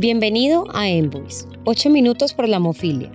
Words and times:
Bienvenido 0.00 0.64
a 0.74 0.88
Envoice, 0.88 1.44
8 1.64 1.90
minutos 1.90 2.32
por 2.32 2.48
la 2.48 2.58
hemofilia. 2.58 3.10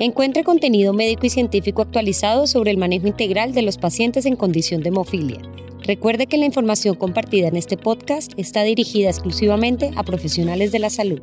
Encuentre 0.00 0.42
contenido 0.42 0.92
médico 0.92 1.24
y 1.24 1.30
científico 1.30 1.82
actualizado 1.82 2.48
sobre 2.48 2.72
el 2.72 2.78
manejo 2.78 3.06
integral 3.06 3.54
de 3.54 3.62
los 3.62 3.78
pacientes 3.78 4.26
en 4.26 4.34
condición 4.34 4.82
de 4.82 4.88
hemofilia. 4.88 5.40
Recuerde 5.84 6.26
que 6.26 6.36
la 6.36 6.44
información 6.44 6.96
compartida 6.96 7.46
en 7.46 7.54
este 7.54 7.76
podcast 7.76 8.32
está 8.38 8.64
dirigida 8.64 9.08
exclusivamente 9.08 9.92
a 9.94 10.02
profesionales 10.02 10.72
de 10.72 10.80
la 10.80 10.90
salud. 10.90 11.20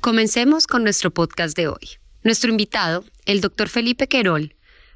Comencemos 0.00 0.66
con 0.66 0.82
nuestro 0.82 1.10
podcast 1.10 1.54
de 1.58 1.68
hoy. 1.68 1.98
Nuestro 2.22 2.52
invitado, 2.52 3.04
el 3.26 3.42
doctor 3.42 3.68
Felipe 3.68 4.06
Querol, 4.06 4.54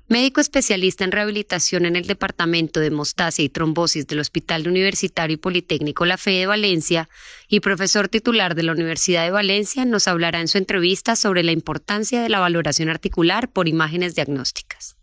médico 0.09 0.40
especialista 0.40 1.04
en 1.04 1.12
rehabilitación 1.12 1.84
en 1.84 1.95
el 1.95 2.06
Departamento 2.06 2.80
de 2.80 2.86
Hemostasia 2.86 3.45
y 3.45 3.50
Trombosis 3.50 4.07
del 4.07 4.20
Hospital 4.20 4.66
Universitario 4.66 5.34
y 5.34 5.38
Politécnico 5.38 6.07
La 6.07 6.16
Fe 6.16 6.30
de 6.30 6.46
Valencia 6.46 7.08
y 7.46 7.61
profesor 7.61 8.08
titular 8.08 8.54
de 8.54 8.62
la 8.62 8.72
Universidad 8.72 9.25
de 9.25 9.31
Valencia, 9.31 9.84
nos 9.84 10.08
hablará 10.08 10.40
en 10.40 10.48
su 10.48 10.57
entrevista 10.57 11.14
sobre 11.14 11.43
la 11.43 11.53
importancia 11.53 12.22
de 12.22 12.31
la 12.31 12.40
valoración 12.40 12.89
articular 12.89 13.50
por 13.50 13.68
imágenes 13.68 14.14
diagnósticas. 14.14 14.96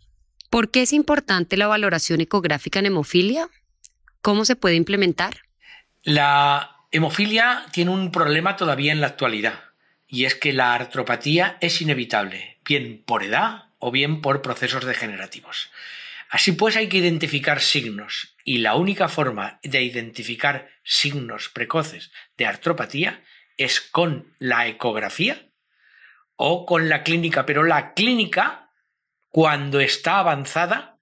¿Por 0.50 0.70
qué 0.70 0.82
es 0.82 0.92
importante 0.92 1.56
la 1.56 1.68
valoración 1.68 2.20
ecográfica 2.20 2.80
en 2.80 2.86
hemofilia? 2.86 3.48
¿Cómo 4.22 4.44
se 4.44 4.56
puede 4.56 4.74
implementar? 4.74 5.38
La 6.02 6.78
hemofilia 6.90 7.66
tiene 7.72 7.92
un 7.92 8.10
problema 8.10 8.56
todavía 8.56 8.92
en 8.92 9.00
la 9.00 9.08
actualidad, 9.08 9.60
y 10.08 10.24
es 10.24 10.34
que 10.34 10.52
la 10.52 10.74
artropatía 10.74 11.58
es 11.60 11.80
inevitable, 11.80 12.58
bien 12.64 13.02
por 13.04 13.22
edad 13.22 13.65
o 13.78 13.90
bien 13.90 14.20
por 14.20 14.42
procesos 14.42 14.84
degenerativos. 14.84 15.70
Así 16.28 16.52
pues 16.52 16.76
hay 16.76 16.88
que 16.88 16.98
identificar 16.98 17.60
signos 17.60 18.36
y 18.44 18.58
la 18.58 18.74
única 18.74 19.08
forma 19.08 19.60
de 19.62 19.82
identificar 19.82 20.70
signos 20.82 21.48
precoces 21.48 22.10
de 22.36 22.46
artropatía 22.46 23.22
es 23.56 23.80
con 23.80 24.34
la 24.38 24.66
ecografía 24.66 25.50
o 26.34 26.66
con 26.66 26.88
la 26.88 27.02
clínica, 27.02 27.46
pero 27.46 27.62
la 27.62 27.94
clínica 27.94 28.70
cuando 29.28 29.80
está 29.80 30.18
avanzada, 30.18 30.98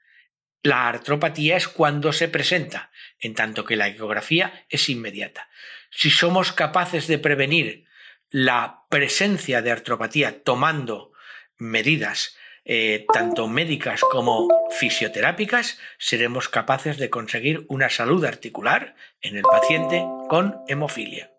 la 0.62 0.88
artropatía 0.88 1.56
es 1.56 1.68
cuando 1.68 2.12
se 2.12 2.28
presenta, 2.28 2.90
en 3.20 3.34
tanto 3.34 3.64
que 3.64 3.76
la 3.76 3.88
ecografía 3.88 4.64
es 4.68 4.88
inmediata. 4.88 5.48
Si 5.90 6.10
somos 6.10 6.52
capaces 6.52 7.06
de 7.06 7.18
prevenir 7.18 7.86
la 8.30 8.82
presencia 8.88 9.62
de 9.62 9.70
artropatía 9.70 10.42
tomando 10.42 11.12
medidas 11.56 12.36
eh, 12.64 13.06
tanto 13.12 13.46
médicas 13.46 14.00
como 14.10 14.48
fisioterápicas, 14.70 15.78
seremos 15.98 16.48
capaces 16.48 16.96
de 16.98 17.10
conseguir 17.10 17.66
una 17.68 17.90
salud 17.90 18.24
articular 18.24 18.94
en 19.20 19.36
el 19.36 19.42
paciente 19.42 20.04
con 20.28 20.60
hemofilia. 20.66 21.30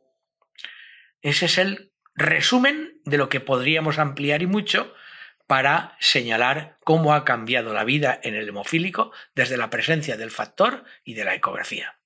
Ese 1.21 1.45
es 1.45 1.57
el 1.57 1.91
resumen 2.13 3.01
de 3.05 3.17
lo 3.17 3.29
que 3.29 3.39
podríamos 3.39 3.97
ampliar 3.97 4.41
y 4.41 4.47
mucho 4.47 4.93
para 5.47 5.95
señalar 5.99 6.77
cómo 6.83 7.13
ha 7.13 7.25
cambiado 7.25 7.73
la 7.73 7.83
vida 7.83 8.19
en 8.23 8.35
el 8.35 8.49
hemofílico 8.49 9.11
desde 9.35 9.57
la 9.57 9.69
presencia 9.69 10.17
del 10.17 10.31
factor 10.31 10.83
y 11.03 11.13
de 11.13 11.25
la 11.25 11.35
ecografía. 11.35 11.97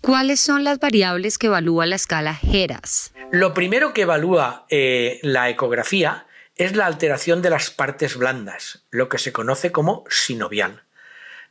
¿Cuáles 0.00 0.40
son 0.40 0.64
las 0.64 0.80
variables 0.80 1.38
que 1.38 1.46
evalúa 1.46 1.86
la 1.86 1.94
escala 1.94 2.34
GERAS? 2.34 3.14
Lo 3.30 3.54
primero 3.54 3.94
que 3.94 4.02
evalúa 4.02 4.66
eh, 4.68 5.20
la 5.22 5.48
ecografía 5.48 6.26
es 6.64 6.76
la 6.76 6.86
alteración 6.86 7.42
de 7.42 7.50
las 7.50 7.70
partes 7.70 8.16
blandas, 8.16 8.84
lo 8.90 9.08
que 9.08 9.18
se 9.18 9.32
conoce 9.32 9.72
como 9.72 10.04
sinovial. 10.08 10.84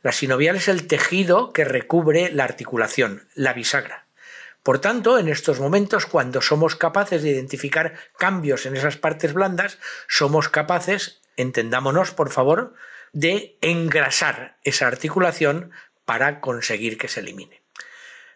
La 0.02 0.12
sinovial 0.12 0.56
es 0.56 0.68
el 0.68 0.86
tejido 0.86 1.52
que 1.52 1.64
recubre 1.64 2.30
la 2.32 2.44
articulación, 2.44 3.28
la 3.34 3.52
bisagra. 3.52 4.06
Por 4.62 4.78
tanto, 4.78 5.18
en 5.18 5.28
estos 5.28 5.58
momentos, 5.60 6.06
cuando 6.06 6.40
somos 6.40 6.76
capaces 6.76 7.22
de 7.22 7.30
identificar 7.30 7.94
cambios 8.16 8.64
en 8.66 8.76
esas 8.76 8.96
partes 8.96 9.32
blandas, 9.32 9.78
somos 10.08 10.48
capaces, 10.48 11.20
entendámonos 11.36 12.12
por 12.12 12.30
favor, 12.30 12.74
de 13.12 13.58
engrasar 13.60 14.58
esa 14.64 14.86
articulación 14.86 15.72
para 16.04 16.40
conseguir 16.40 16.96
que 16.96 17.08
se 17.08 17.20
elimine. 17.20 17.62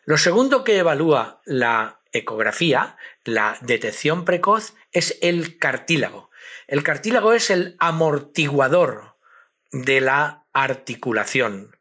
Lo 0.04 0.19
segundo 0.19 0.62
que 0.62 0.78
evalúa 0.78 1.41
la 1.44 2.00
ecografía, 2.12 2.97
la 3.25 3.58
detección 3.60 4.25
precoz, 4.25 4.75
es 4.93 5.19
el 5.20 5.58
cartílago. 5.58 6.31
El 6.66 6.82
cartílago 6.82 7.32
es 7.32 7.50
el 7.50 7.76
amortiguador 7.78 9.16
de 9.72 10.00
la 10.00 10.46
articulación. 10.52 11.76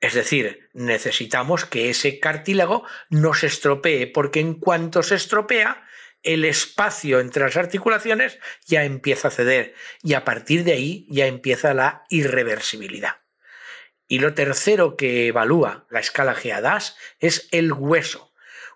Es 0.00 0.14
decir, 0.14 0.70
necesitamos 0.72 1.66
que 1.66 1.90
ese 1.90 2.20
cartílago 2.20 2.84
no 3.10 3.34
se 3.34 3.48
estropee, 3.48 4.06
porque 4.06 4.40
en 4.40 4.54
cuanto 4.54 5.02
se 5.02 5.14
estropea, 5.14 5.86
el 6.22 6.44
espacio 6.44 7.20
entre 7.20 7.44
las 7.44 7.56
articulaciones 7.56 8.38
ya 8.66 8.84
empieza 8.84 9.28
a 9.28 9.30
ceder 9.30 9.74
y 10.02 10.14
a 10.14 10.24
partir 10.24 10.64
de 10.64 10.72
ahí 10.72 11.06
ya 11.08 11.26
empieza 11.26 11.74
la 11.74 12.04
irreversibilidad. 12.08 13.16
Y 14.06 14.18
lo 14.18 14.34
tercero 14.34 14.96
que 14.96 15.28
evalúa 15.28 15.86
la 15.88 16.00
escala 16.00 16.34
GADAS 16.34 16.96
es 17.20 17.48
el 17.52 17.72
hueso. 17.72 18.32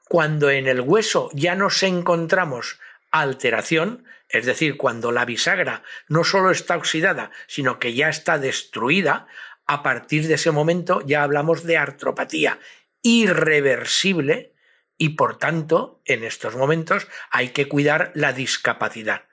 Cuando 0.09 0.50
en 0.50 0.69
el 0.69 0.81
hueso 0.81 1.31
ya 1.32 1.55
nos 1.55 1.82
encontramos 1.82 2.78
alteración, 3.21 4.05
es 4.29 4.45
decir, 4.45 4.77
cuando 4.77 5.13
la 5.13 5.25
bisagra 5.25 5.85
no 6.09 6.25
solo 6.25 6.51
está 6.51 6.77
oxidada, 6.77 7.31
sino 7.47 7.79
que 7.79 7.95
ya 7.95 8.09
está 8.09 8.39
destruida, 8.39 9.29
a 9.67 9.85
partir 9.85 10.27
de 10.27 10.35
ese 10.35 10.51
momento 10.51 11.01
ya 11.07 11.23
hablamos 11.23 11.63
de 11.63 11.77
artropatía 11.77 12.59
irreversible 13.03 14.53
y 14.99 15.11
por 15.11 15.39
tanto 15.39 16.03
en 16.07 16.25
estos 16.25 16.57
momentos 16.57 17.07
hay 17.31 17.51
que 17.51 17.69
cuidar 17.69 18.11
la 18.15 18.33
discapacidad. 18.33 19.27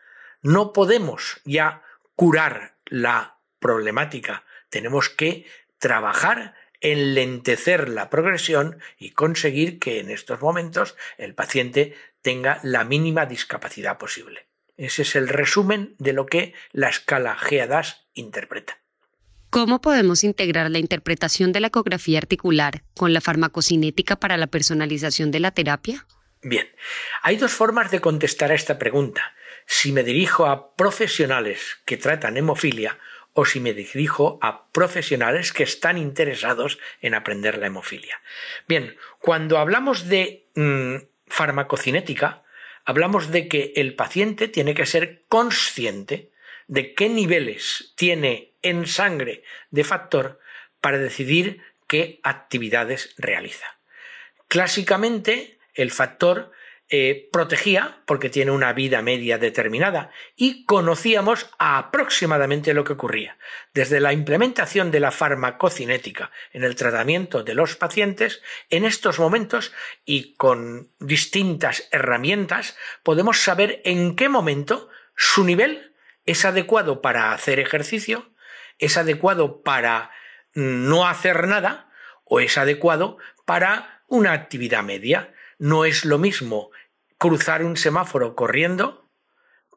No 0.44 0.74
podemos 0.74 1.42
ya 1.44 1.82
curar 2.16 2.78
la 2.86 3.40
problemática, 3.60 4.46
tenemos 4.70 5.10
que 5.10 5.48
trabajar 5.80 6.54
en 6.82 7.14
lentecer 7.14 7.90
la 7.90 8.10
progresión 8.10 8.80
y 8.98 9.12
conseguir 9.12 9.80
que 9.80 10.00
en 10.00 10.10
estos 10.10 10.42
momentos 10.42 10.96
el 11.18 11.36
paciente 11.36 11.96
tenga 12.22 12.60
la 12.64 12.84
mínima 12.84 13.26
discapacidad 13.26 13.98
posible. 13.98 14.48
Ese 14.78 15.04
es 15.04 15.16
el 15.16 15.28
resumen 15.28 15.96
de 16.00 16.14
lo 16.14 16.26
que 16.26 16.54
la 16.72 16.90
escala 16.90 17.38
GADAS 17.50 18.08
interpreta. 18.14 18.80
¿Cómo 19.52 19.82
podemos 19.82 20.24
integrar 20.24 20.72
la 20.72 20.80
interpretación 20.80 21.52
de 21.52 21.60
la 21.60 21.68
ecografía 21.68 22.20
articular 22.20 22.84
con 22.96 23.14
la 23.14 23.22
farmacocinética 23.22 24.16
para 24.16 24.38
la 24.38 24.48
personalización 24.48 25.30
de 25.30 25.42
la 25.42 25.52
terapia? 25.52 26.08
Bien, 26.42 26.68
hay 27.22 27.36
dos 27.36 27.52
formas 27.52 27.92
de 27.92 28.00
contestar 28.00 28.52
a 28.52 28.56
esta 28.56 28.80
pregunta. 28.80 29.36
Si 29.68 29.92
me 29.92 30.04
dirijo 30.04 30.46
a 30.46 30.74
profesionales 30.76 31.78
que 31.86 31.98
tratan 31.98 32.38
hemofilia 32.38 32.98
o 33.34 33.46
si 33.46 33.60
me 33.60 33.74
dirijo 33.74 34.40
a 34.42 34.68
profesionales 34.72 35.54
que 35.54 35.64
están 35.64 35.98
interesados 35.98 36.80
en 37.02 37.14
aprender 37.14 37.58
la 37.58 37.68
hemofilia. 37.68 38.22
Bien, 38.68 38.98
cuando 39.20 39.58
hablamos 39.58 40.10
de 40.10 40.48
mm, 40.56 40.96
farmacocinética, 41.28 42.44
hablamos 42.84 43.32
de 43.32 43.48
que 43.48 43.74
el 43.76 43.96
paciente 43.96 44.48
tiene 44.48 44.74
que 44.74 44.86
ser 44.86 45.24
consciente 45.28 46.32
de 46.68 46.94
qué 46.94 47.10
niveles 47.10 47.94
tiene 47.96 48.54
en 48.62 48.88
sangre 48.88 49.44
de 49.70 49.84
factor 49.84 50.40
para 50.80 50.98
decidir 50.98 51.62
qué 51.88 52.20
actividades 52.24 53.14
realiza. 53.18 53.78
Clásicamente, 54.48 55.60
el 55.74 55.92
factor 55.92 56.52
eh, 56.94 57.30
protegía 57.32 58.02
porque 58.06 58.30
tiene 58.30 58.52
una 58.52 58.74
vida 58.74 59.02
media 59.02 59.38
determinada 59.38 60.12
y 60.36 60.66
conocíamos 60.66 61.50
aproximadamente 61.58 62.74
lo 62.74 62.84
que 62.84 62.92
ocurría. 62.92 63.38
Desde 63.74 64.02
la 64.02 64.12
implementación 64.12 64.92
de 64.92 65.00
la 65.00 65.12
farmacocinética 65.12 66.32
en 66.52 66.66
el 66.66 66.76
tratamiento 66.76 67.44
de 67.44 67.56
los 67.56 67.78
pacientes, 67.78 68.42
en 68.70 68.84
estos 68.84 69.20
momentos 69.20 69.72
y 70.04 70.34
con 70.34 70.90
distintas 71.00 71.88
herramientas 71.92 72.76
podemos 73.04 73.40
saber 73.40 73.82
en 73.86 74.18
qué 74.18 74.28
momento 74.28 74.90
su 75.16 75.46
nivel 75.46 75.94
es 76.26 76.44
adecuado 76.44 77.02
para 77.02 77.32
hacer 77.32 77.62
ejercicio, 77.62 78.34
es 78.80 78.98
adecuado 78.98 79.62
para 79.64 80.12
no 80.54 81.08
hacer 81.08 81.48
nada 81.48 81.90
o 82.26 82.42
es 82.42 82.58
adecuado 82.58 83.18
para 83.46 84.04
una 84.08 84.34
actividad 84.34 84.84
media. 84.84 85.34
No 85.62 85.86
es 85.86 86.06
lo 86.06 86.18
mismo 86.18 86.72
cruzar 87.20 87.64
un 87.64 87.78
semáforo 87.78 88.36
corriendo 88.36 89.12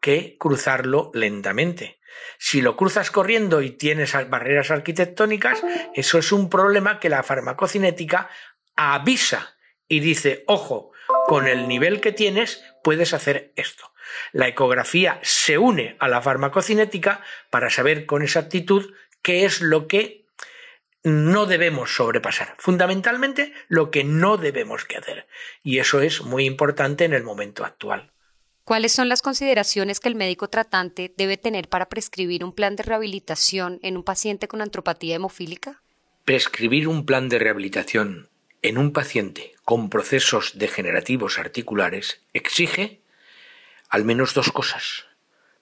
que 0.00 0.38
cruzarlo 0.38 1.10
lentamente. 1.12 2.00
Si 2.38 2.62
lo 2.62 2.74
cruzas 2.74 3.10
corriendo 3.10 3.60
y 3.60 3.72
tienes 3.72 4.14
barreras 4.30 4.70
arquitectónicas, 4.70 5.62
eso 5.92 6.16
es 6.16 6.32
un 6.32 6.48
problema 6.48 6.98
que 7.00 7.10
la 7.10 7.22
farmacocinética 7.22 8.30
avisa 8.74 9.58
y 9.86 10.00
dice, 10.00 10.44
ojo, 10.46 10.92
con 11.26 11.46
el 11.46 11.68
nivel 11.68 12.00
que 12.00 12.12
tienes 12.12 12.64
puedes 12.82 13.12
hacer 13.12 13.52
esto. 13.54 13.92
La 14.32 14.48
ecografía 14.48 15.20
se 15.22 15.58
une 15.58 15.96
a 15.98 16.08
la 16.08 16.22
farmacocinética 16.22 17.20
para 17.50 17.68
saber 17.68 18.06
con 18.06 18.22
exactitud 18.22 18.94
qué 19.20 19.44
es 19.44 19.60
lo 19.60 19.86
que 19.86 20.23
no 21.04 21.44
debemos 21.46 21.94
sobrepasar. 21.94 22.54
Fundamentalmente 22.58 23.52
lo 23.68 23.90
que 23.90 24.02
no 24.04 24.38
debemos 24.38 24.84
que 24.84 24.96
hacer. 24.96 25.26
Y 25.62 25.78
eso 25.78 26.00
es 26.00 26.22
muy 26.22 26.46
importante 26.46 27.04
en 27.04 27.12
el 27.12 27.22
momento 27.22 27.64
actual. 27.64 28.10
¿Cuáles 28.64 28.92
son 28.92 29.10
las 29.10 29.20
consideraciones 29.20 30.00
que 30.00 30.08
el 30.08 30.14
médico 30.14 30.48
tratante 30.48 31.12
debe 31.18 31.36
tener 31.36 31.68
para 31.68 31.90
prescribir 31.90 32.42
un 32.42 32.54
plan 32.54 32.76
de 32.76 32.82
rehabilitación 32.82 33.78
en 33.82 33.98
un 33.98 34.02
paciente 34.02 34.48
con 34.48 34.62
antropatía 34.62 35.16
hemofílica? 35.16 35.82
Prescribir 36.24 36.88
un 36.88 37.04
plan 37.04 37.28
de 37.28 37.38
rehabilitación 37.38 38.30
en 38.62 38.78
un 38.78 38.94
paciente 38.94 39.52
con 39.64 39.90
procesos 39.90 40.52
degenerativos 40.54 41.38
articulares 41.38 42.22
exige 42.32 43.02
al 43.90 44.06
menos 44.06 44.32
dos 44.32 44.50
cosas. 44.50 45.04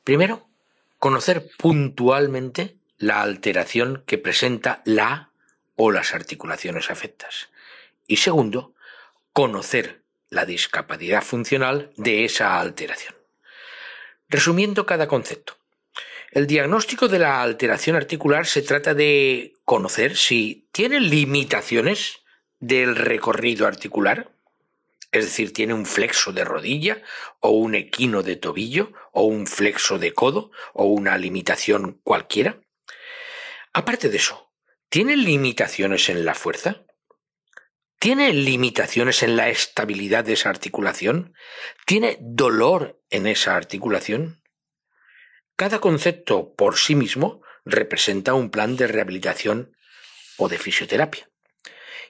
Primero, 0.04 0.46
conocer 1.00 1.50
puntualmente 1.58 2.76
la 2.98 3.22
alteración 3.22 4.04
que 4.06 4.18
presenta 4.18 4.82
la 4.84 5.31
o 5.76 5.90
las 5.90 6.14
articulaciones 6.14 6.90
afectas. 6.90 7.48
Y 8.06 8.16
segundo, 8.18 8.74
conocer 9.32 10.02
la 10.28 10.44
discapacidad 10.44 11.22
funcional 11.22 11.92
de 11.96 12.24
esa 12.24 12.58
alteración. 12.58 13.14
Resumiendo 14.28 14.86
cada 14.86 15.08
concepto. 15.08 15.56
El 16.30 16.46
diagnóstico 16.46 17.08
de 17.08 17.18
la 17.18 17.42
alteración 17.42 17.96
articular 17.96 18.46
se 18.46 18.62
trata 18.62 18.94
de 18.94 19.54
conocer 19.66 20.16
si 20.16 20.66
tiene 20.72 21.00
limitaciones 21.00 22.20
del 22.58 22.96
recorrido 22.96 23.66
articular, 23.66 24.32
es 25.10 25.26
decir, 25.26 25.52
tiene 25.52 25.74
un 25.74 25.84
flexo 25.84 26.32
de 26.32 26.44
rodilla 26.44 27.02
o 27.40 27.50
un 27.50 27.74
equino 27.74 28.22
de 28.22 28.36
tobillo 28.36 28.92
o 29.12 29.24
un 29.24 29.46
flexo 29.46 29.98
de 29.98 30.14
codo 30.14 30.50
o 30.72 30.84
una 30.86 31.18
limitación 31.18 32.00
cualquiera. 32.02 32.56
Aparte 33.74 34.08
de 34.08 34.16
eso, 34.16 34.50
¿tiene 34.92 35.16
limitaciones 35.16 36.10
en 36.10 36.26
la 36.26 36.34
fuerza? 36.34 36.84
¿Tiene 37.98 38.34
limitaciones 38.34 39.22
en 39.22 39.38
la 39.38 39.48
estabilidad 39.48 40.22
de 40.22 40.34
esa 40.34 40.50
articulación? 40.50 41.32
¿Tiene 41.86 42.18
dolor 42.20 43.00
en 43.08 43.26
esa 43.26 43.56
articulación? 43.56 44.42
Cada 45.56 45.80
concepto 45.80 46.54
por 46.56 46.76
sí 46.76 46.94
mismo 46.94 47.40
representa 47.64 48.34
un 48.34 48.50
plan 48.50 48.76
de 48.76 48.86
rehabilitación 48.86 49.74
o 50.36 50.50
de 50.50 50.58
fisioterapia. 50.58 51.26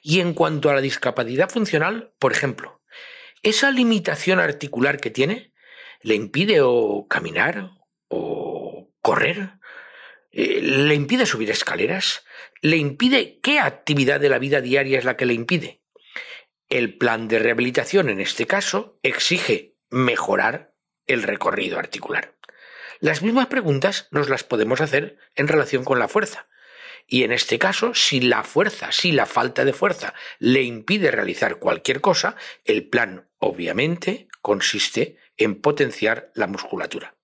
Y 0.01 0.19
en 0.19 0.33
cuanto 0.33 0.69
a 0.69 0.73
la 0.73 0.81
discapacidad 0.81 1.49
funcional, 1.49 2.13
por 2.19 2.33
ejemplo, 2.33 2.81
esa 3.43 3.71
limitación 3.71 4.41
articular 4.41 4.99
que 4.99 5.09
tiene 5.09 5.53
le 6.01 6.15
impide 6.15 6.59
o 6.59 7.07
caminar 7.07 7.69
o 8.09 8.91
correr, 9.01 9.53
le 10.33 10.95
impide 10.95 11.25
subir 11.25 11.51
escaleras, 11.51 12.25
le 12.61 12.77
impide 12.77 13.39
qué 13.41 13.59
actividad 13.59 14.19
de 14.19 14.29
la 14.29 14.39
vida 14.39 14.61
diaria 14.61 14.97
es 14.97 15.05
la 15.05 15.15
que 15.15 15.25
le 15.25 15.33
impide. 15.33 15.81
El 16.69 16.97
plan 16.97 17.27
de 17.27 17.39
rehabilitación 17.39 18.09
en 18.09 18.19
este 18.19 18.47
caso 18.47 18.99
exige 19.03 19.77
mejorar 19.91 20.73
el 21.05 21.21
recorrido 21.23 21.77
articular. 21.77 22.35
Las 22.99 23.21
mismas 23.21 23.47
preguntas 23.47 24.07
nos 24.11 24.29
las 24.29 24.43
podemos 24.43 24.81
hacer 24.81 25.17
en 25.35 25.47
relación 25.47 25.83
con 25.83 25.99
la 25.99 26.07
fuerza. 26.07 26.47
Y 27.05 27.23
en 27.23 27.31
este 27.31 27.59
caso, 27.59 27.93
si 27.93 28.21
la 28.21 28.43
fuerza, 28.43 28.91
si 28.91 29.11
la 29.11 29.25
falta 29.25 29.65
de 29.65 29.73
fuerza 29.73 30.13
le 30.39 30.63
impide 30.63 31.11
realizar 31.11 31.57
cualquier 31.57 32.01
cosa, 32.01 32.35
el 32.63 32.87
plan 32.87 33.29
obviamente 33.39 34.29
consiste 34.41 35.17
en 35.37 35.59
potenciar 35.61 36.31
la 36.33 36.47
musculatura. 36.47 37.15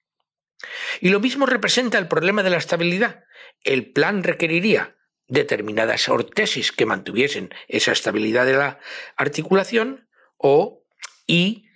Y 1.02 1.10
lo 1.10 1.20
mismo 1.20 1.46
representa 1.46 1.98
el 1.98 2.08
problema 2.08 2.44
de 2.44 2.50
la 2.50 2.58
estabilidad. 2.58 3.24
El 3.64 3.92
plan 3.92 4.24
requeriría 4.24 4.96
determinadas 5.28 6.10
ortesis 6.10 6.72
que 6.72 6.86
mantuviesen 6.86 7.54
esa 7.68 7.92
estabilidad 7.92 8.46
de 8.46 8.54
la 8.54 8.80
articulación 9.16 10.10
o 10.38 10.84
y 11.28 11.68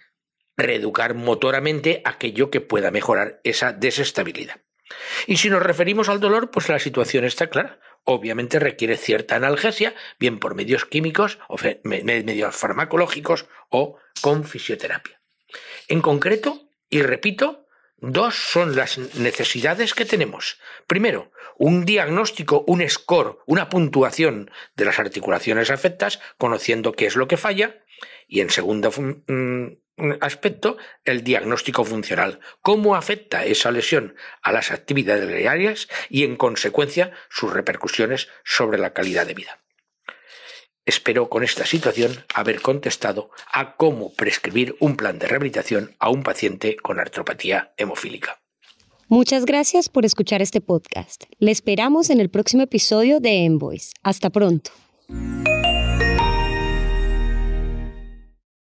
reeducar 0.57 1.13
motoramente 1.13 2.01
aquello 2.05 2.49
que 2.49 2.61
pueda 2.61 2.91
mejorar 2.91 3.39
esa 3.43 3.71
desestabilidad. 3.71 4.61
Y 5.27 5.37
si 5.37 5.49
nos 5.49 5.63
referimos 5.63 6.09
al 6.09 6.19
dolor, 6.19 6.51
pues 6.51 6.69
la 6.69 6.79
situación 6.79 7.25
está 7.25 7.47
clara. 7.47 7.79
Obviamente 8.03 8.59
requiere 8.59 8.97
cierta 8.97 9.35
analgesia, 9.35 9.95
bien 10.19 10.39
por 10.39 10.55
medios 10.55 10.85
químicos 10.85 11.39
o 11.47 11.57
medios 11.83 12.55
farmacológicos 12.55 13.47
o 13.69 13.97
con 14.21 14.43
fisioterapia. 14.43 15.21
En 15.87 16.01
concreto, 16.01 16.69
y 16.89 17.01
repito, 17.01 17.62
dos 18.03 18.35
son 18.35 18.75
las 18.75 18.97
necesidades 19.15 19.93
que 19.93 20.03
tenemos. 20.03 20.59
Primero, 20.87 21.31
un 21.57 21.85
diagnóstico, 21.85 22.65
un 22.67 22.87
score, 22.89 23.39
una 23.45 23.69
puntuación 23.69 24.51
de 24.75 24.85
las 24.85 24.99
articulaciones 24.99 25.71
afectas, 25.71 26.19
conociendo 26.37 26.91
qué 26.91 27.05
es 27.05 27.15
lo 27.15 27.29
que 27.29 27.37
falla. 27.37 27.81
Y 28.27 28.41
en 28.41 28.49
segundo 28.49 28.91
mm, 28.91 30.17
aspecto, 30.19 30.77
el 31.05 31.23
diagnóstico 31.23 31.85
funcional. 31.85 32.41
¿Cómo 32.61 32.95
afecta 32.95 33.45
esa 33.45 33.71
lesión 33.71 34.15
a 34.41 34.51
las 34.51 34.71
actividades 34.71 35.27
diarias 35.27 35.87
y, 36.09 36.25
en 36.25 36.35
consecuencia, 36.35 37.11
sus 37.29 37.53
repercusiones 37.53 38.27
sobre 38.43 38.79
la 38.79 38.91
calidad 38.91 39.25
de 39.25 39.33
vida? 39.33 39.62
Espero 40.85 41.29
con 41.29 41.43
esta 41.43 41.65
situación 41.65 42.11
haber 42.33 42.61
contestado 42.61 43.29
a 43.53 43.75
cómo 43.77 44.13
prescribir 44.13 44.75
un 44.81 44.97
plan 44.97 45.17
de 45.17 45.27
rehabilitación 45.27 45.95
a 45.99 46.09
un 46.09 46.23
paciente 46.23 46.75
con 46.75 46.99
artropatía 46.99 47.73
hemofílica. 47.77 48.39
Muchas 49.07 49.45
gracias 49.45 49.87
por 49.89 50.05
escuchar 50.05 50.41
este 50.41 50.59
podcast. 50.59 51.23
Le 51.39 51.51
esperamos 51.51 52.09
en 52.09 52.19
el 52.19 52.29
próximo 52.29 52.63
episodio 52.63 53.19
de 53.19 53.45
Envoys. 53.45 53.91
Hasta 54.01 54.29
pronto. 54.29 54.71